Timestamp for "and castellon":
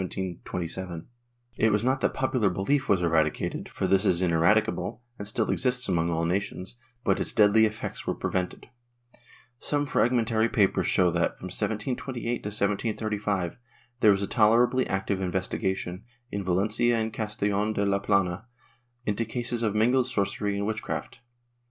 16.99-17.71